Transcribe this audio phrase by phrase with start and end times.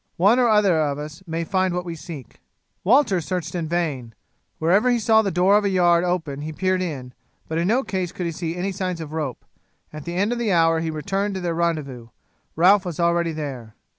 [0.17, 2.41] One or other of us may find what we seek."
[2.83, 4.15] Walter searched in vain.
[4.57, 7.13] Wherever he saw the door of a yard open he peered in,
[7.47, 9.45] but in no case could he see any signs of rope.
[9.93, 12.07] At the end of the hour he returned to their rendezvous.
[12.55, 13.75] Ralph was already there.